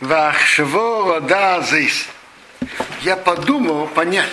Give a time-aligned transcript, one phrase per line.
[0.00, 2.06] Вахшво рода здесь.
[3.02, 4.28] Я подумал понять.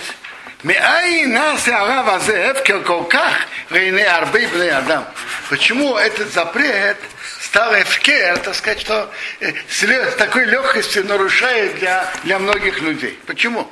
[0.64, 3.32] Меай нас арав азеев колках
[3.70, 5.04] рейне арбей бней адам.
[5.48, 6.98] Почему этот запрет
[7.40, 13.18] стал эфкер, так сказать, что с такой легкостью нарушает для, для многих людей.
[13.26, 13.70] Почему?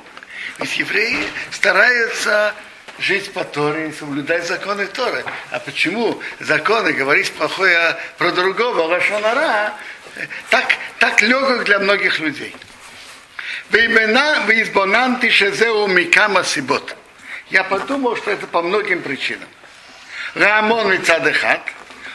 [0.59, 2.53] Ведь евреи стараются
[2.99, 5.23] жить по Торе, соблюдать законы Торы.
[5.49, 9.73] А почему законы, говорить плохое про другого, Лашонара,
[10.49, 12.55] так, так легок для многих людей?
[17.49, 19.47] Я подумал, что это по многим причинам.
[20.35, 21.61] Рамон Мицадехат,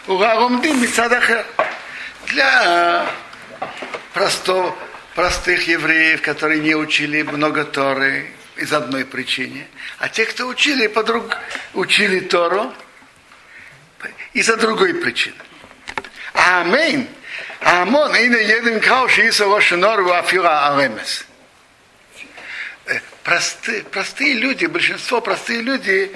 [0.07, 1.45] Угарумдим Мицадахер.
[2.27, 3.07] Для
[4.13, 4.77] простого,
[5.15, 9.67] простых евреев, которые не учили много Торы, из одной причины.
[9.99, 11.37] А те, кто учили, подруг,
[11.75, 12.73] учили Тору
[14.33, 15.37] из-за другой причины.
[16.33, 17.09] Амин.
[17.67, 21.27] И не едем кауши, и савошинору афира аремес.
[23.25, 26.15] Простые, простые люди, большинство простые люди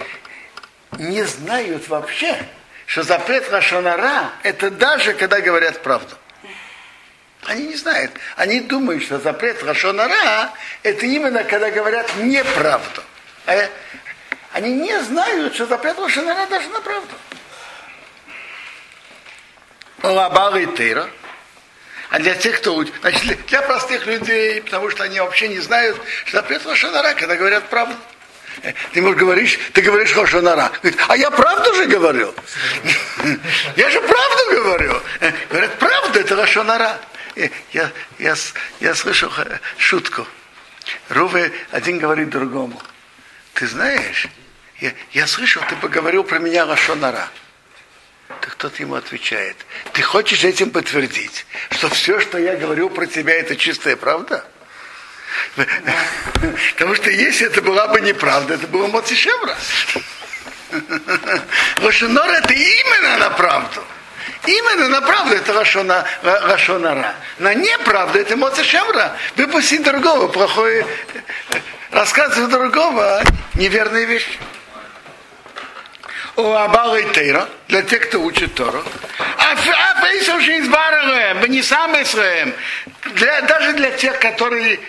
[0.96, 2.40] не знают вообще,
[2.86, 6.16] что запрет Рашонара это даже когда говорят правду.
[7.46, 8.12] Они не знают.
[8.36, 10.50] Они думают, что запрет Рашонара
[10.84, 13.02] это именно когда говорят неправду.
[14.52, 17.14] Они не знают, что запрет Рашонара даже на правду.
[20.04, 21.10] Лабал Тейра.
[22.10, 26.38] А для тех, кто значит, для простых людей, потому что они вообще не знают, что
[26.38, 27.94] запрет Рашонара, когда говорят правду.
[28.92, 30.72] Ты можешь говоришь, ты говоришь Хошанара.
[30.82, 32.34] Говорит, а я правду же говорю.
[33.76, 35.02] Я же правду говорю.
[35.48, 36.98] Говорят, правда, это Хошанара.
[37.72, 38.34] Я, я,
[38.80, 39.32] я слышал
[39.78, 40.26] шутку.
[41.08, 42.80] Руве один говорит другому.
[43.54, 44.26] Ты знаешь,
[44.80, 47.28] я, я слышал, ты поговорил про меня Лашонара.
[48.60, 49.56] Тот ему отвечает,
[49.94, 54.44] ты хочешь этим подтвердить, что все, что я говорю про тебя, это чистая правда?
[56.74, 59.56] Потому что если это была бы неправда, это было Моцишевра.
[61.80, 63.82] Лошонор это именно на правду.
[64.46, 67.14] Именно на правду это Рашона, Рашонара.
[67.38, 69.16] На неправду это Моцишевра.
[69.36, 70.86] Выпустить другого, плохое,
[71.92, 73.22] рассказывать другого
[73.54, 74.38] неверные вещи.
[76.40, 78.82] У Абала Тейра, для тех, кто учит Тору.
[79.36, 81.92] А Фейсовши из Бараем, не сам
[83.14, 84.80] для Даже для тех, которые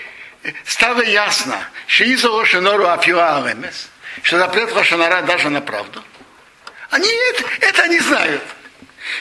[0.66, 3.90] стало ясно, что из Рошенору Афила Алемес,
[4.24, 6.02] что запрет Рошенора даже на правду.
[6.90, 8.44] Они это, это не знают.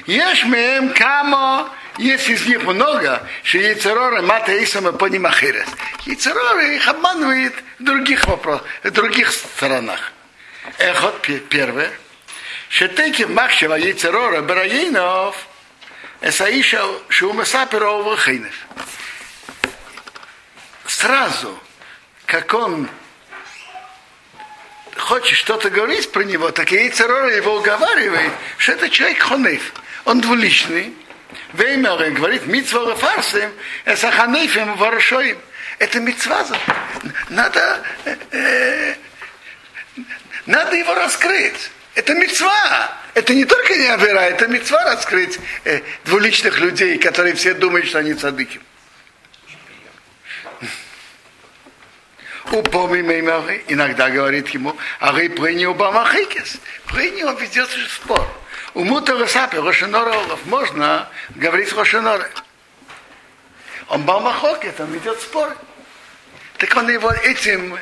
[0.07, 5.67] Ешь мем камо, есть из них много, что яйцероры мата исама по ним ахирес.
[6.07, 10.13] Яйцероры их обманывает в других вопросах, в других сторонах.
[10.79, 11.91] Эхот первое.
[12.71, 15.37] Шетеки махшева яйцерора бараинов,
[16.23, 18.55] эсаиша шумасаперов вахинев
[21.01, 21.59] сразу,
[22.27, 22.89] как он
[24.97, 29.73] хочет что-то говорить про него, так и Церора его уговаривает, что это человек хонеф,
[30.05, 30.95] он двуличный.
[31.55, 33.51] Веймер говорит, митцва фарсим,
[33.85, 35.39] это ханефим ворошоим.
[35.79, 36.45] Это митцва.
[37.31, 37.83] Надо,
[38.33, 38.95] э,
[40.45, 41.71] надо его раскрыть.
[41.95, 42.97] Это мецва.
[43.15, 47.99] Это не только не авера, это мецва раскрыть э, двуличных людей, которые все думают, что
[47.99, 48.61] они цадыки.
[52.53, 56.59] Упомни Меймары иногда говорит ему, а вы принял Бамахикес.
[56.87, 58.27] Принял, он ведет спор.
[58.75, 62.28] У Мутара Сапи, Рошенора Олаф, можно говорить Рошенора.
[63.89, 65.57] Он Бамахокет, он ведет спор.
[66.59, 67.78] Так он его этим,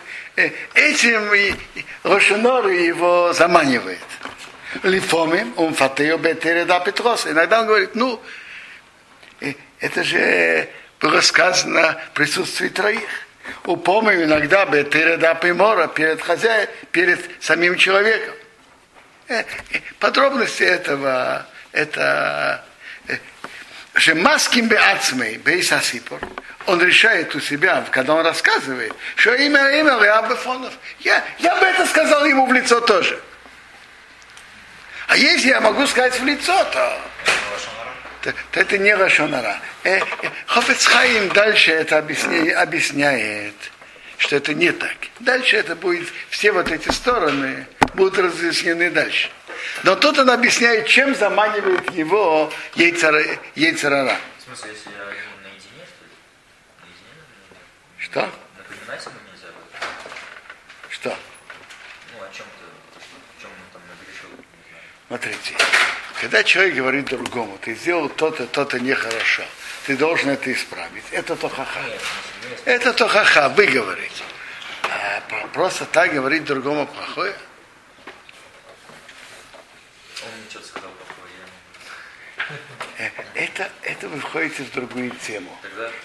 [0.75, 1.57] этим
[2.03, 3.99] Рошенора его заманивает.
[4.83, 7.27] Лифомим, он фатео бетереда Петрос.
[7.27, 8.21] Иногда он говорит, ну,
[9.81, 10.69] это же
[11.01, 13.09] было сказано в присутствии троих
[13.65, 18.35] упомним иногда Бетереда Пимора перед хозяином, перед самим человеком.
[19.29, 22.65] Э, э, подробности этого, это
[23.99, 26.21] Шемаским Беацмей, Бейсасипор,
[26.67, 30.73] он решает у себя, когда он рассказывает, что имя, имя Леабефонов.
[31.01, 33.21] Я, я бы это сказал ему в лицо тоже.
[35.09, 37.01] А если я могу сказать в лицо, то
[38.23, 39.59] то, то это не Рашонара.
[39.85, 40.03] Э, э,
[40.47, 43.55] Хофецхайм дальше это объясняет, объясняет,
[44.19, 44.97] что это не так.
[45.21, 49.31] Дальше это будет, все вот эти стороны будут разъяснены дальше.
[49.83, 53.23] Но тут он объясняет, чем заманивает его яйцера,
[53.55, 54.17] яйцерара.
[54.39, 56.11] В смысле, если я наедине, что ли?
[56.83, 57.15] Наедине?
[57.99, 58.21] Что?
[58.57, 60.91] Напоминать ему нельзя будет?
[60.91, 61.17] Что?
[62.15, 62.65] Ну, о чем-то,
[62.97, 64.29] о чем он там нагрешил.
[65.09, 65.57] Смотрите.
[66.21, 69.45] Когда человек говорит другому, ты сделал то-то, то-то нехорошо,
[69.87, 71.05] ты должен это исправить.
[71.13, 71.81] Это тохаха.
[72.65, 74.25] Это тохаха, вы говорите.
[74.83, 75.23] А
[75.53, 77.35] просто так говорить другому плохое?
[80.23, 81.33] Он мне что-то сказал плохое.
[82.99, 85.51] я Э, Это, вы входите в другую тему.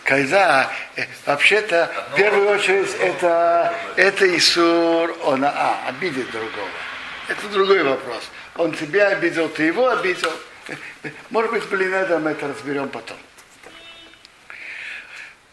[0.04, 6.70] Когда э, вообще-то в первую очередь это, это Исур, он а, обидит другого.
[7.28, 8.32] Это другой вопрос.
[8.56, 10.32] Он тебя обидел, ты его обидел.
[11.30, 13.18] Может быть, блин, это мы это разберем потом.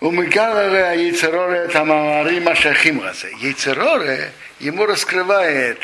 [0.01, 3.31] У Мигаларе Яйцероре Тамамари Машахим Разе.
[3.39, 5.79] Яйцероре ему раскрывает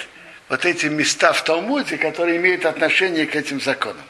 [0.48, 4.00] вот эти места в Талмуде, которые имеют отношение к этим законам.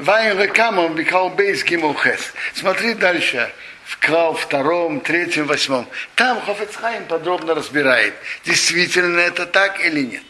[0.00, 2.32] Вайн Рекамом Бикал Бейс Гимухес.
[2.54, 3.52] Смотри дальше.
[3.84, 5.86] В Крал втором, третьем, восьмом.
[6.14, 8.14] Там Хофецхайм подробно разбирает,
[8.44, 10.22] действительно это так или нет.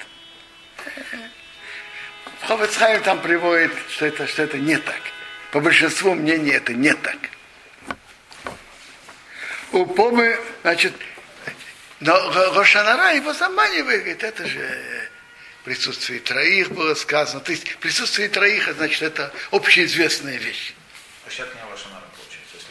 [2.41, 5.01] Хофецхайм там приводит, что это, что это не так.
[5.53, 7.19] По большинству мнений это не так.
[9.73, 10.95] У Помы, значит,
[12.01, 12.15] но
[12.55, 15.10] Рошанара его заманивает, говорит, это же
[15.65, 17.41] присутствие троих было сказано.
[17.41, 20.75] То есть присутствие троих, а значит, это общеизвестная вещь.
[21.27, 21.31] Не
[22.17, 22.69] получается, если.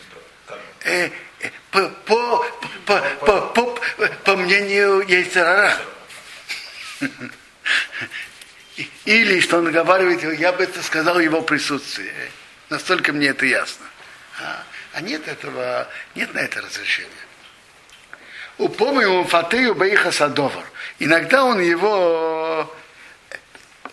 [0.48, 0.60] Как?
[0.86, 1.10] Э,
[1.42, 2.46] э, по, по,
[2.86, 5.78] по, по, по, по мнению Яйцерара.
[9.06, 12.12] Или, что он наговаривает, я бы это сказал его присутствии.
[12.70, 13.86] Настолько мне это ясно.
[14.42, 14.64] А,
[14.94, 17.10] а нет этого, нет на это разрешения.
[18.58, 20.66] Упомнил Фатею Баиха Садовар.
[21.00, 22.39] Иногда он его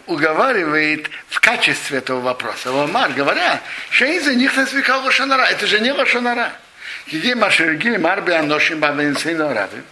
[0.07, 2.71] уговаривает в качестве этого вопроса.
[2.71, 3.61] Ламар, говоря,
[3.91, 5.43] что из-за них насвекал Лошанара.
[5.43, 6.53] Это же не Лошанара.
[7.07, 9.83] Где Машергили Марби Аношим Бабенсейно Раби.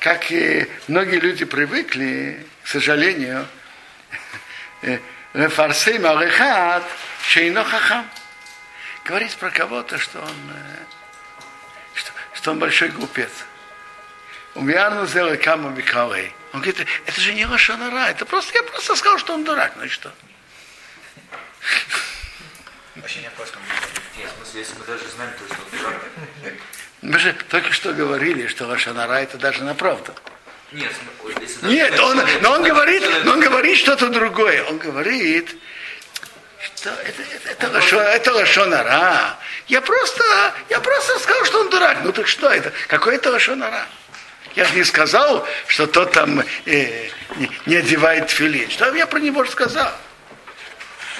[0.00, 3.46] Как и многие люди привыкли, к сожалению,
[5.34, 6.84] Лефарсей Малехат
[7.22, 8.06] Шейно Хахам.
[9.04, 10.84] Говорить про кого-то, что он, э,
[11.94, 13.30] что, что он большой глупец.
[14.54, 16.34] Умиарну сделал каму Микалей.
[16.52, 19.84] Он говорит, это же не Лошанара, это просто, я просто сказал, что он дурак, ну
[19.84, 20.10] и что?
[22.96, 23.58] Вообще не опасно.
[24.16, 26.02] Нет, в смысле, если мы даже знаем, то есть он дурак.
[27.02, 30.12] Мы же только что говорили, что Лошанара это даже на правду.
[30.72, 30.92] Нет,
[31.62, 34.64] ну, Нет, он, но он говорит, но он говорит что-то другое.
[34.64, 35.56] Он говорит,
[36.76, 39.38] что это, это, это, лошо- это лошонара.
[39.68, 41.98] Я просто, я просто сказал, что он дурак.
[42.02, 42.72] Ну так что это?
[42.88, 43.86] Какой это лошонара?
[44.58, 47.10] Я же не сказал, что тот там э,
[47.66, 48.68] не, одевает филин.
[48.68, 49.88] Что я про него сказал?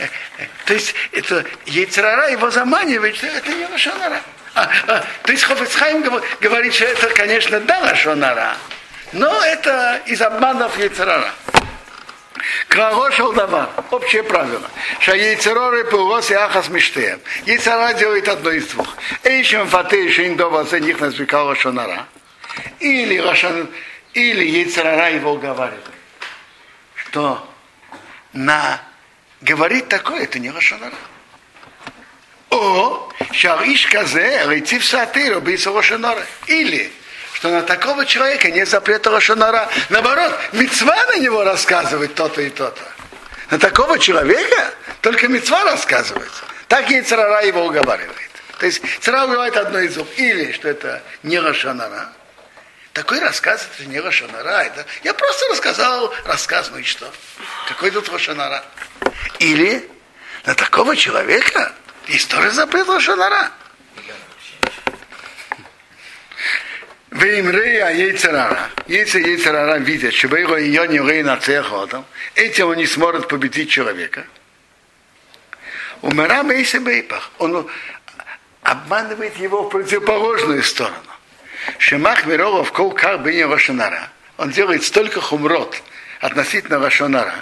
[0.01, 0.09] Э,
[0.39, 4.21] э, То есть это яйцерара его заманивает, что это не лошонара.
[4.57, 8.57] А, а, то есть Хофицхайм гов- говорит, что это, конечно, да, лошонара,
[9.13, 11.31] но это из обманов яйцерара.
[12.69, 13.69] Клагошел давар.
[13.93, 14.69] Общее правило.
[14.99, 17.21] Что яйцероры пылос и ахас миштеем.
[17.47, 18.89] Яйцера делает одно из двух.
[19.23, 22.05] Эйшем фаты шейн дова за них назвекал шонара.
[22.81, 23.69] Или, Рошан,
[24.15, 25.85] или яйцерара его уговаривает.
[26.95, 27.49] Что
[28.33, 28.81] на
[29.41, 30.95] говорить такое, это не Рошанара.
[32.51, 36.25] О, шариш казе, рейцив сатиру, бейса Рошанара.
[36.47, 36.91] Или,
[37.33, 39.69] что на такого человека нет запрета Рошанара.
[39.91, 42.83] Наоборот, мецва на него рассказывает то-то и то-то.
[43.51, 46.45] На такого человека только мецва рассказывается.
[46.69, 48.31] Так и Царара его уговаривает.
[48.59, 50.07] То есть Цара уговаривает одно из двух.
[50.17, 52.13] Или, что это не Рошанара.
[52.93, 54.65] Такой рассказ, это не Рошанара.
[54.65, 54.85] Это...
[55.05, 57.11] Я просто рассказал рассказ, ну и что?
[57.69, 58.65] Какой тут Рошанара?
[59.39, 59.89] Или
[60.45, 61.73] на такого человека
[62.09, 63.53] есть тоже запрет Рошанара.
[67.11, 68.71] Веймрея яйцерара.
[68.87, 72.05] Если яйцерара видят, что его ее не рейна цеходом,
[72.35, 74.25] этим он не сможет победить человека.
[76.03, 77.31] Умера Мейси Бейпах.
[77.39, 77.69] Он
[78.63, 81.18] обманывает его в противоположную сторону.
[81.79, 84.09] Шемах Миролов кол кар бене Вашанара.
[84.39, 85.83] Он делает столько хумрот
[86.21, 87.35] относительно Вашанара.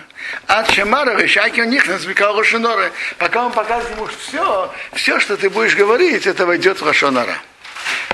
[0.46, 2.90] От Шемара Решаки у них называл Вашанора.
[3.18, 7.38] Пока он показывает ему, все, все, что ты будешь говорить, это войдет в Вашанара.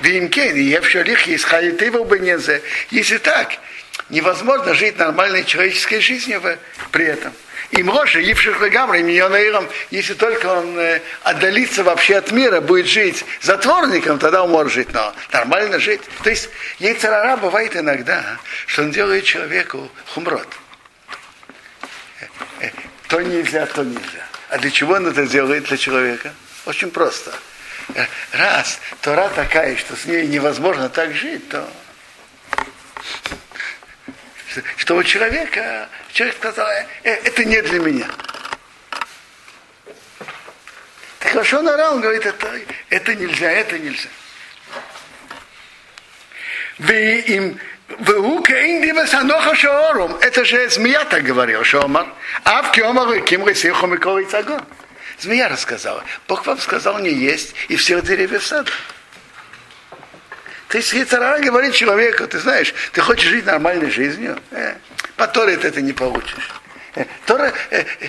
[0.02, 2.62] Вимкен, и Евшалих есть халитыва бенезе.
[2.90, 3.52] Если так,
[4.09, 6.42] невозможно жить нормальной человеческой жизнью
[6.90, 7.33] при этом.
[7.73, 13.25] И Моше, Евших Лагамра, Миньонаиром, если только он э, отдалится вообще от мира, будет жить
[13.41, 16.02] затворником, тогда он может жить, но нормально жить.
[16.23, 18.37] То есть яйцерара бывает иногда,
[18.67, 20.47] что он делает человеку хумрот.
[22.21, 22.26] Э,
[22.61, 22.71] э,
[23.09, 24.26] То нельзя, то нельзя.
[24.50, 26.35] А для чего он это делает для человека?
[26.67, 27.33] Очень просто.
[28.33, 31.67] Раз Тора такая, что с ней невозможно так жить, то
[34.76, 38.06] что у человека, человек сказал, «Э, э, это не для меня.
[41.18, 42.50] Так Лошонара, он говорит, это,
[42.90, 44.09] это нельзя, это нельзя.
[46.78, 47.61] Вы им
[50.21, 52.06] это же змея так говорил, Шомар.
[52.44, 54.62] А в Киомар Ким Ресиху Микол Цагон.
[55.18, 56.02] Змея рассказала.
[56.26, 58.71] Бог вам сказал не есть и всех деревьев сада.
[60.73, 64.75] То есть Яцерара говорит человеку, ты знаешь, ты хочешь жить нормальной жизнью, э,
[65.17, 66.49] по Торе ты это не получишь.
[66.95, 68.09] Э, Тора, э, э,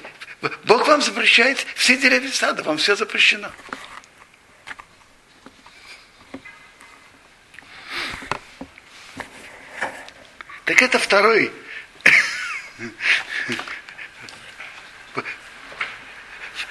[0.64, 3.52] Бог вам запрещает все деревья сада, вам все запрещено.
[10.64, 11.52] Так это второй.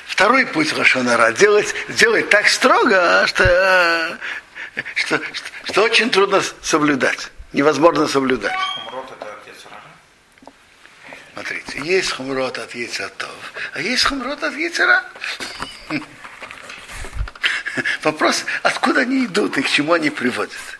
[0.06, 1.32] Второй путь Рашонара.
[1.32, 4.18] Делать, делать так строго, что,
[4.94, 8.56] что, что, что очень трудно соблюдать, невозможно соблюдать.
[11.34, 15.04] Смотрите, есть хумрот от яйцатов, а есть хумрот от яйцера.
[18.02, 20.78] Вопрос, откуда они идут и к чему они приводят.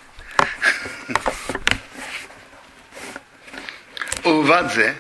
[4.24, 4.94] У Вадзе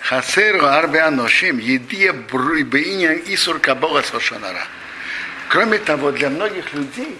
[0.00, 4.66] Хасеру Арбе Едия Бруйбеинян Исур Кабола Сошанара.
[5.48, 7.18] Кроме того, для многих людей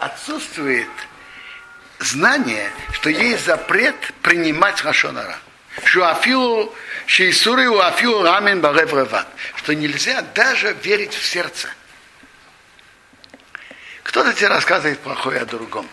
[0.00, 0.88] отсутствует
[1.98, 5.38] знание, что есть запрет принимать лошонара.
[5.84, 6.74] Что афилу
[7.06, 9.26] шейсуры у афилу рамен барев.
[9.56, 11.68] Что нельзя даже верить в сердце.
[14.02, 15.88] Кто-то тебе рассказывает плохое о другом.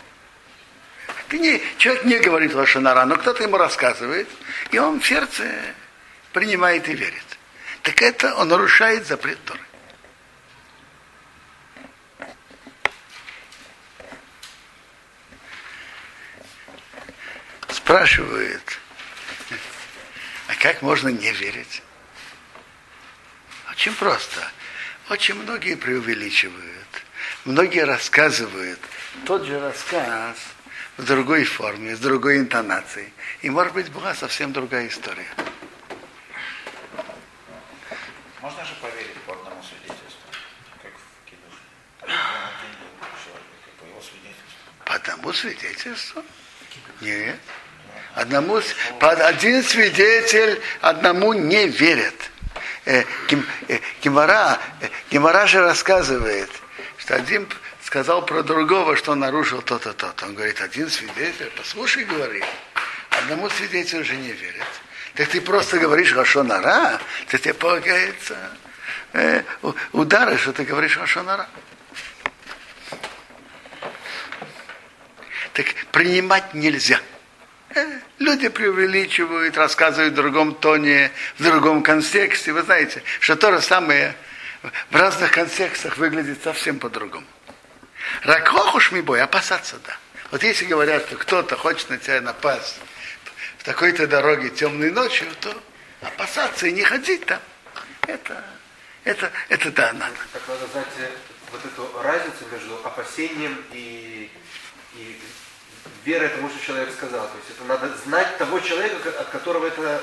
[1.28, 4.28] Ты не, человек не говорит Лошанара, но кто-то ему рассказывает,
[4.72, 5.44] и он в сердце
[6.32, 7.26] принимает и верит.
[7.84, 9.60] Так это он нарушает запрет Торы.
[17.98, 18.78] Спрашивает,
[20.48, 21.82] а как можно не верить?
[23.72, 24.40] Очень просто.
[25.10, 27.04] Очень многие преувеличивают,
[27.44, 28.80] многие рассказывают
[29.26, 30.38] тот же рассказ–
[30.98, 33.12] в другой форме, с другой интонацией.
[33.42, 35.26] И, может быть, была совсем другая история.
[38.42, 40.22] Можно же поверить по одному свидетельству,
[40.84, 41.00] как в
[41.30, 41.56] Кидуш.
[42.02, 42.08] По
[44.02, 44.86] свидетельству.
[44.86, 46.24] По одному свидетельству?
[47.02, 47.40] Нет.
[48.18, 48.60] Одному,
[49.00, 52.16] один свидетель одному не верят.
[52.86, 53.04] Э,
[53.68, 56.50] э, Гемора, э, Гемора же рассказывает,
[56.98, 57.48] что один
[57.84, 60.26] сказал про другого, что он нарушил то-то, то-то.
[60.26, 62.44] Он говорит, один свидетель, послушай, говорит,
[63.12, 64.68] одному свидетелю уже не верят.
[65.14, 68.36] Так ты просто говоришь Рашонара, то тебе полагается
[69.14, 69.44] э,
[69.92, 71.48] удары, что ты говоришь Рашонара.
[75.54, 77.00] Так принимать нельзя.
[78.20, 82.54] Люди преувеличивают, рассказывают в другом тоне, в другом контексте.
[82.54, 84.16] Вы знаете, что то же самое
[84.90, 87.26] в разных контекстах выглядит совсем по-другому.
[88.24, 89.98] Ракохуш бой, опасаться, да.
[90.32, 92.80] Вот если говорят, что кто-то хочет на тебя напасть
[93.60, 95.54] в такой-то дороге темной ночью, то
[96.02, 97.40] опасаться и не ходить там.
[98.08, 98.44] Это,
[99.04, 100.16] это, это да, надо.
[100.34, 100.88] Так надо знать
[101.52, 104.30] вот эту разницу между опасением и,
[104.96, 105.22] и
[106.06, 107.28] верой тому, что человек сказал.
[107.28, 110.02] То есть это надо знать того человека, от которого это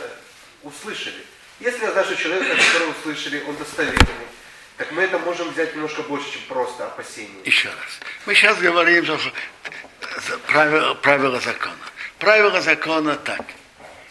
[0.63, 1.25] услышали.
[1.61, 4.07] Если я знаю, что человек, от которого услышали, он достоверный,
[4.77, 7.45] так мы это можем взять немножко больше, чем просто опасение.
[7.45, 8.01] Еще раз.
[8.27, 11.77] Мы сейчас говорим за правила, правила закона.
[12.19, 13.43] Правила закона так.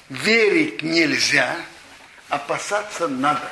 [0.09, 1.57] Верить нельзя,
[2.29, 3.49] опасаться надо.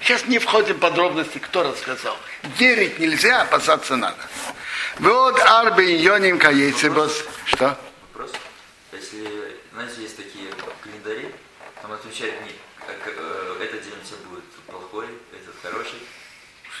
[0.00, 2.16] Сейчас не входим в подробности, кто рассказал.
[2.58, 4.18] Верить нельзя, опасаться надо.
[4.98, 7.24] Вот арбы йоним каейцебос.
[7.46, 7.78] Что?
[8.12, 8.32] Вопрос.
[8.92, 9.26] Если,
[9.72, 10.48] знаете, есть такие
[10.82, 11.34] календари,
[11.82, 12.52] там отвечают дни.
[12.86, 15.98] Как, э, этот день у тебя будет плохой, этот хороший.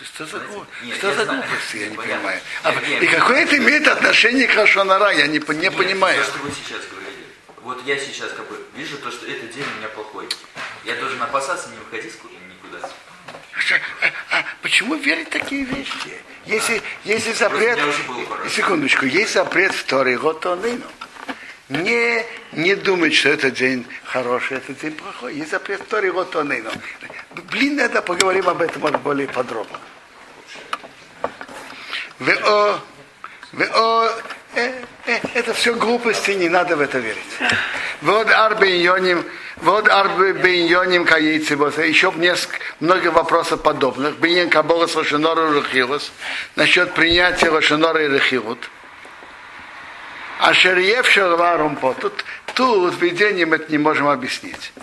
[0.02, 0.42] Что за.
[0.82, 2.16] Нет, что я за глупости, я не Понятно.
[2.18, 2.40] понимаю.
[2.64, 6.18] А, нет, и какое это имеет отношение к Рашонара, я не, не Нет, понимаю.
[6.24, 7.24] То, что вы сейчас говорили.
[7.62, 10.28] Вот я сейчас как бы вижу то, что этот день у меня плохой.
[10.84, 12.88] Я должен опасаться не выходить ку- никуда.
[13.56, 16.13] Что- а, а почему верить такие вещи?
[16.54, 17.80] Если, если запрет,
[18.48, 21.80] секундочку, есть запрет в Торе, вот он и ну.
[21.80, 25.34] Не, не думать, что этот день хороший, этот день плохой.
[25.34, 26.70] Есть запрет в Торе, вот он и ну.
[27.50, 29.80] Блин, это поговорим об этом более подробно.
[32.20, 32.80] ВО,
[33.52, 34.12] ВО,
[34.54, 37.18] э, э, это все глупости, не надо в это верить.
[38.04, 39.24] Вот арбе йоним,
[39.56, 41.84] вот арбе йоним каейцибоса.
[41.84, 44.18] Еще несколько, много вопросов подобных.
[44.18, 46.12] Биньян каболас лошенора рехилос.
[46.54, 48.70] Насчет принятия лошенора и рехилут.
[50.38, 51.94] А шерьев шерварум по.
[51.94, 54.74] Тут, тут видением это не можем объяснить.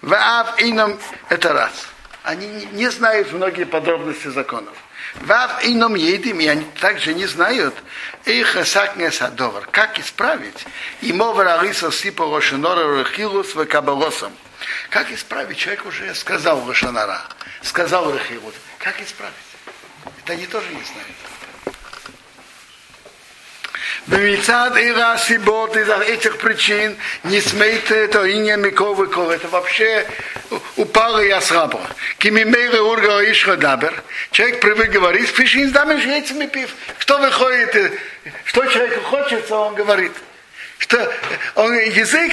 [0.00, 0.96] Ваав ином
[1.30, 1.88] это раз.
[2.22, 4.74] Они не знают многие подробности законов.
[5.20, 7.74] Вав ином едим, и они также не знают,
[8.24, 10.64] их садовар, как исправить.
[11.00, 14.32] И мова ралиса сипа рошинора рахилус в кабалосом.
[14.90, 15.58] Как исправить?
[15.58, 17.22] Человек уже сказал Рошанара,
[17.62, 18.54] сказал Рахилус.
[18.78, 19.34] Как исправить?
[20.22, 21.31] Это они тоже не знают.
[24.06, 29.30] Бемицад и Расибот из этих причин не смейте это инья Микова Кол.
[29.30, 30.06] Это вообще
[30.76, 31.86] упало и ослабло.
[32.18, 34.02] Кимимейры урга ишха дабер.
[34.32, 36.74] Человек привык говорить, фишин с дамой жрецами пив.
[36.98, 37.92] Что выходит,
[38.44, 40.12] что человеку хочется, он говорит.
[40.78, 41.12] Что
[41.54, 42.32] он язык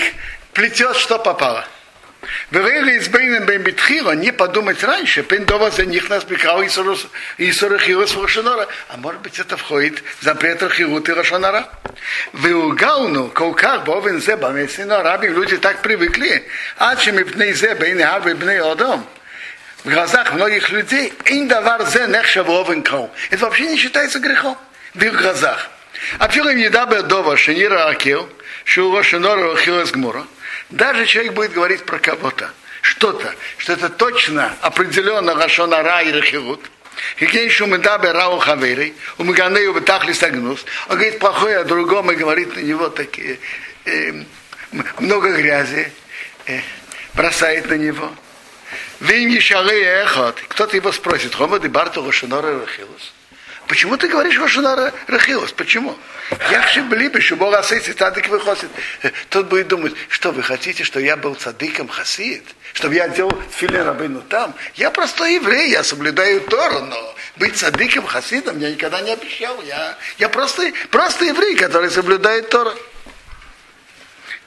[0.53, 1.67] плетет, что попало.
[2.51, 7.77] Верейли из Бейнен Бейн Битхира не подумать раньше, Пен Дова за них нас бекал Исура
[7.77, 8.67] Хирус Рашонара.
[8.89, 11.69] А может быть это входит в запрет Хирут и Рашонара?
[12.33, 16.45] Веугауну, колках бовен зе бамесина раби, люди так привыкли.
[16.77, 19.07] А чем и пней зе бейн арби бней одом.
[19.85, 23.09] В глазах многих людей индавар зе нехшавовен кол.
[23.29, 24.57] Это вообще не считается грехом
[24.93, 25.69] в их глазах.
[26.17, 28.29] А филим едабе дова шенира акил,
[28.65, 30.25] шуро шенора хилас гмура.
[30.69, 36.61] Даже человек будет говорить про кого-то, что-то, что это точно определенно Рашонара и Рахилут,
[37.17, 40.65] Какие еще мы дабе рау хаверей, у Маганею бетахли сагнус.
[40.89, 43.39] Он говорит плохое о другом и говорит на него такие,
[43.85, 44.23] э,
[44.99, 45.91] много грязи,
[46.45, 46.59] э,
[47.13, 48.11] бросает на него.
[48.99, 50.41] Вим ешалы эхот.
[50.49, 53.13] Кто-то его спросит, хома де барту лошонора рахилус.
[53.69, 55.51] Почему ты говоришь Рошанара Рахилос?
[55.51, 55.95] Почему?
[56.49, 58.67] Я блибе, что Бог асейси цадык выходит.
[59.29, 62.43] Тот будет думать, что вы хотите, что я был цадыком хасид?
[62.73, 64.55] Чтобы я делал филин рабыну там?
[64.73, 69.61] Я простой еврей, я соблюдаю Тору, но быть цадыком хасидом я никогда не обещал.
[69.61, 72.73] Я, я просто, просто еврей, который соблюдает Тору.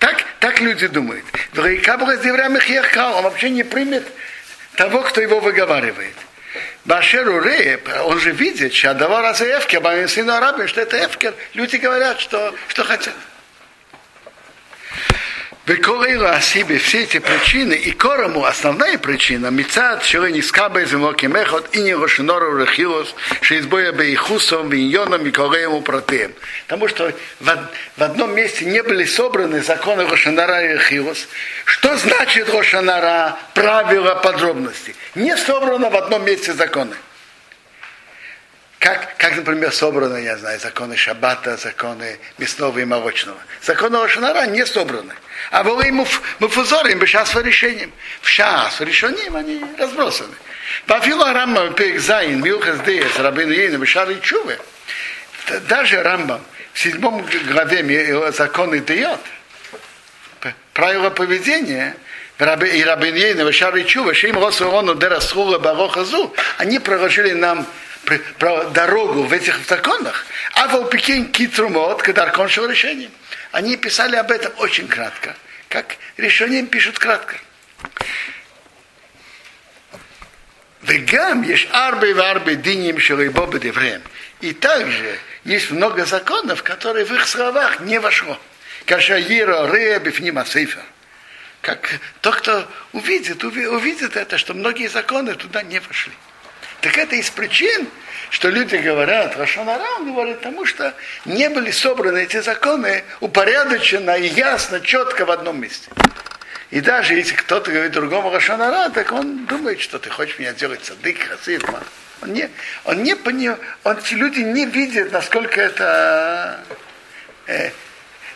[0.00, 1.24] Так, так люди думают.
[1.54, 4.04] Он вообще не примет
[4.74, 6.16] того, кто его выговаривает.
[6.84, 11.32] Башер Уре, он же видит, что давар раз эфкер, бамин сыну арабин, что это эфкер.
[11.54, 13.14] Люди говорят, что, что хотят.
[15.64, 21.76] Векорейла Асибе, все эти причины, и Корому основная причина, Мицат, что не скабе зимоки мехот,
[21.76, 26.32] и не рошинору рехилос, что избоя бы и хусом, виньоном, и кореему протеем.
[26.66, 31.28] Потому что в, в одном месте не были собраны законы Рошанара и Рехилос.
[31.64, 34.96] Что значит Рошанара, правила, подробности?
[35.14, 36.96] Не собрано в одном месте законы.
[38.80, 43.38] Как, как, например, собраны, я знаю, законы Шаббата, законы мясного и молочного.
[43.62, 45.14] Законы Рошанара не собраны.
[45.50, 46.06] А были мы
[46.38, 47.92] муфузорим бы сейчас решением.
[48.20, 50.34] В шас решением они разбросаны.
[50.86, 54.58] Павила Рамма Пек Зайн, Милхас Деес, Рабин Ейна, Бешары Чуве.
[55.68, 56.40] Даже Рамбам
[56.72, 59.20] в седьмом главе законы дает,
[60.72, 61.96] правила поведения,
[62.38, 67.66] и Рабин Ейна, Бешары Чуве, Шим Росурону Дерасхула Барохазу, они проложили нам
[68.72, 70.24] дорогу в этих законах,
[70.54, 73.10] а в Алпикин Китрумот, когда кончил решение.
[73.52, 75.36] Они писали об этом очень кратко,
[75.68, 77.36] как решением пишут кратко.
[80.80, 84.02] Вегам есть арбы в арбы диним шелейбобы деврем.
[84.40, 88.40] И также есть много законов, которые в их словах не вошло.
[88.86, 90.82] Кашаира, Рея, Бифнима, Сейфер.
[91.60, 96.12] Как тот, кто увидит, увидит это, что многие законы туда не вошли.
[96.82, 97.86] Так это из причин,
[98.28, 100.92] что люди говорят, Рашанара, он говорит, потому что
[101.24, 105.88] не были собраны эти законы упорядоченно и ясно, четко в одном месте.
[106.70, 110.84] И даже если кто-то говорит другому Рашанара, так он думает, что ты хочешь меня делать
[110.84, 111.64] садык, хасид,
[112.20, 112.50] он не,
[112.84, 116.64] он не понимает, он, эти люди не видят, насколько это,
[117.46, 117.70] э,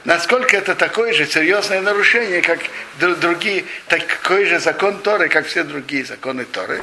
[0.04, 2.60] насколько это такое же серьезное нарушение, как
[3.00, 6.80] другие, такой же закон Торы, как все другие законы Торы.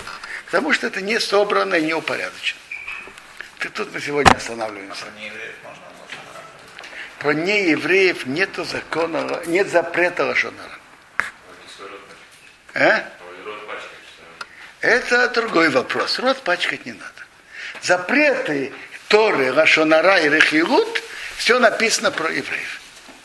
[0.54, 2.60] Потому что это не собрано и не упорядочено.
[3.62, 5.06] И тут мы сегодня останавливаемся.
[7.18, 10.78] Про неевреев нету закона, нет запрета лошонара.
[12.76, 13.04] А?
[14.82, 16.20] Это другой вопрос.
[16.20, 17.10] Рот пачкать не надо.
[17.82, 18.72] Запреты
[19.08, 21.02] Торы, Лашонара и Рехилут,
[21.36, 22.80] все написано про евреев.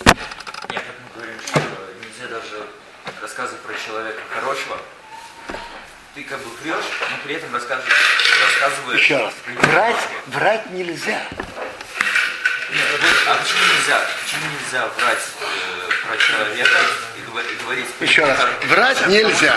[0.06, 0.16] Нет,
[0.82, 2.66] как мы говорим, что нельзя даже
[3.20, 4.80] рассказывать про человека хорошего,
[6.18, 7.94] ты как бы врешь, но при этом рассказываешь,
[8.42, 9.00] рассказываешь.
[9.00, 9.34] Еще раз.
[9.46, 11.22] Врать, врать нельзя.
[12.72, 12.86] Нет,
[13.28, 14.00] а почему нельзя?
[14.24, 16.78] Почему нельзя врать э, про человека
[17.16, 17.86] и говорить?
[18.00, 18.36] Еще раз.
[18.64, 19.56] Врать нельзя.